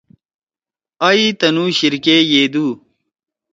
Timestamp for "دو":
2.53-2.65